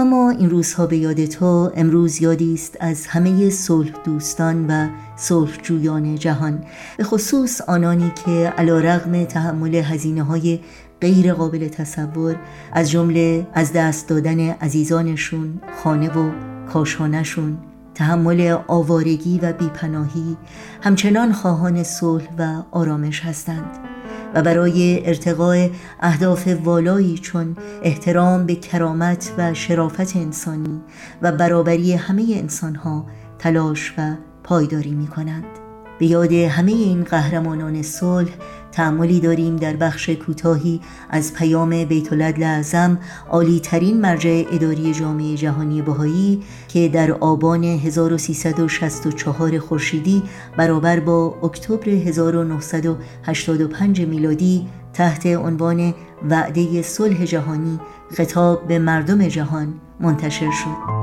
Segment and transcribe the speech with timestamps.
[0.00, 5.56] اما این روزها به یاد تو امروز یادی است از همه صلح دوستان و صلح
[5.62, 6.64] جویان جهان.
[6.96, 10.60] به خصوص آنانی که علا رغم تحمل هزینه های
[11.00, 12.36] غیر قابل تصور
[12.72, 16.30] از جمله از دست دادن عزیزانشون خانه و
[16.72, 17.58] کاشانشون
[17.94, 20.36] تحمل آوارگی و بیپناهی
[20.82, 23.87] همچنان خواهان صلح و آرامش هستند.
[24.34, 25.68] و برای ارتقاء
[26.00, 30.80] اهداف والایی چون احترام به کرامت و شرافت انسانی
[31.22, 33.06] و برابری همه انسانها
[33.38, 34.14] تلاش و
[34.44, 35.67] پایداری می کنند.
[35.98, 38.30] به یاد همه این قهرمانان صلح
[38.72, 40.80] تعملی داریم در بخش کوتاهی
[41.10, 42.98] از پیام بیت اعظم
[43.30, 50.22] عالی ترین مرجع اداری جامعه جهانی بهایی که در آبان 1364 خورشیدی
[50.56, 55.94] برابر با اکتبر 1985 میلادی تحت عنوان
[56.30, 57.80] وعده صلح جهانی
[58.16, 60.97] خطاب به مردم جهان منتشر شد.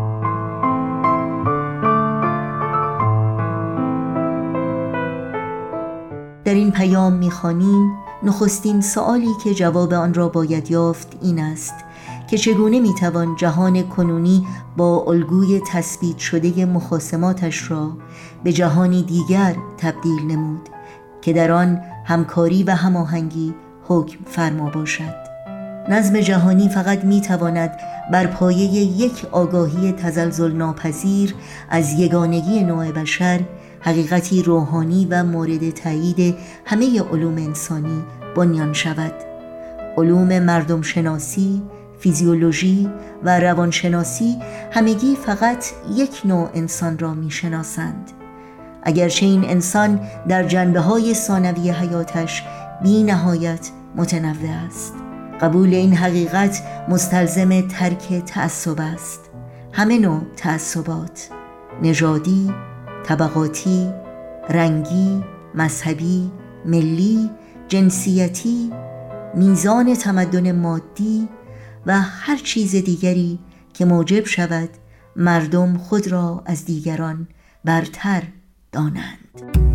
[6.75, 7.91] پیام می‌خوانیم
[8.23, 11.73] نخستین سوالی که جواب آن را باید یافت این است
[12.29, 17.91] که چگونه می‌توان جهان کنونی با الگوی تثبیت شده مخاسماتش را
[18.43, 20.69] به جهانی دیگر تبدیل نمود
[21.21, 23.55] که در آن همکاری و هماهنگی
[23.87, 25.15] حکم فرما باشد.
[25.89, 27.71] نظم جهانی فقط می‌تواند
[28.11, 31.35] بر پایه یک آگاهی تزلزل ناپذیر
[31.69, 33.41] از یگانگی نوع بشر
[33.85, 38.03] حقیقتی روحانی و مورد تایید همه علوم انسانی
[38.35, 39.13] بنیان شود.
[39.97, 41.61] علوم مردم شناسی،
[41.99, 42.89] فیزیولوژی
[43.23, 44.37] و روانشناسی
[44.71, 48.11] همگی فقط یک نوع انسان را می شناسند
[48.83, 52.43] اگرچه این انسان در جنبه های ثانوی حیاتش
[52.83, 54.93] بی نهایت متنوع است.
[55.41, 59.19] قبول این حقیقت مستلزم ترک تعصب است.
[59.71, 61.29] همه نوع تعصبات
[61.81, 62.53] نژادی
[63.05, 63.93] طبقاتی،
[64.49, 65.23] رنگی،
[65.55, 66.31] مذهبی،
[66.65, 67.29] ملی،
[67.67, 68.71] جنسیتی،
[69.35, 71.29] میزان تمدن مادی
[71.85, 73.39] و هر چیز دیگری
[73.73, 74.69] که موجب شود
[75.15, 77.27] مردم خود را از دیگران
[77.65, 78.23] برتر
[78.71, 79.74] دانند.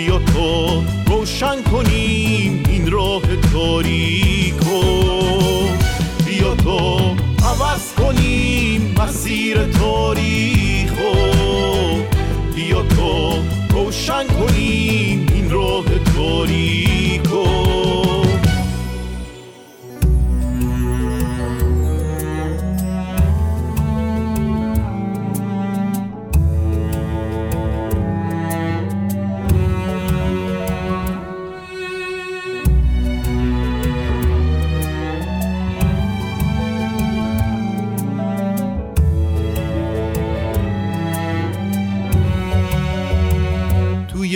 [0.00, 3.22] بیا تو روشن کنیم این راه
[3.52, 4.80] تاریکو.
[6.26, 6.98] بیا تو
[7.44, 9.64] عوض کنیم مسیر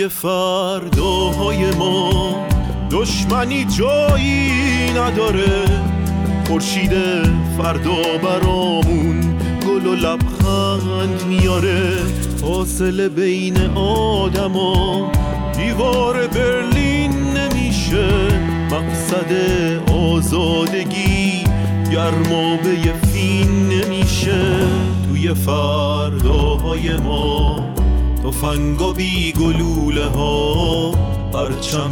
[0.03, 2.35] فرداهای ما
[2.91, 5.65] دشمنی جایی نداره.
[6.47, 6.91] خورشید
[7.57, 9.37] فردا برامون
[9.67, 11.91] گل و لبخند میاره.
[12.41, 15.11] فاصله بین آدما
[15.57, 18.07] دیوار برلین نمیشه.
[18.71, 19.33] مقصد
[19.93, 21.43] آزادگی
[21.91, 24.41] گرمابه فین نمیشه.
[25.09, 27.75] توی فرداهای ما
[28.25, 30.91] تفنگ و بی گلوله ها
[31.33, 31.91] پرچم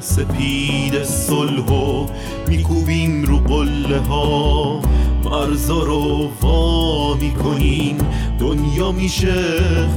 [0.00, 2.06] سپید صلح و
[2.48, 4.80] میکوبیم رو قله ها.
[5.24, 7.98] مرزا رو وا می‌کنیم
[8.40, 9.34] دنیا میشه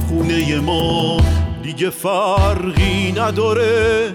[0.08, 1.16] خونه ما.
[1.62, 4.12] دیگه فرقی نداره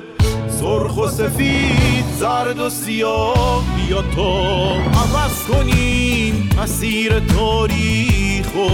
[0.49, 3.63] سرخ و سفید زرد و سیاه.
[3.75, 8.69] بیا تا عوض کنیم مسیر تاریخو.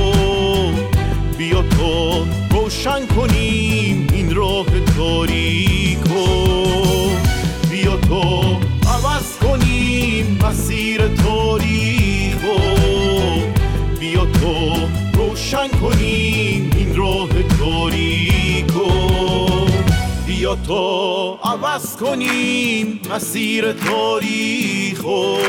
[1.40, 4.66] بیا تا روشن کنیم این راه
[4.98, 6.26] تاریکو
[7.72, 8.30] بیا تا
[8.90, 12.60] عوض کنیم مسیر تاریخو
[14.00, 14.76] بیا تا
[15.14, 18.92] روشن کنیم این راه تاریکو
[20.28, 25.49] بیا تا عوض کنیم مسیر تاریخو